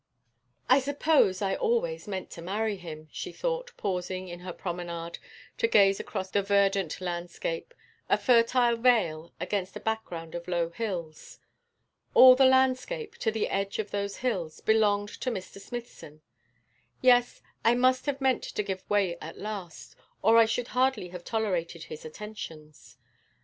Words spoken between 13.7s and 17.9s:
of those hills, belonged to Mr. Smithson. 'Yes, I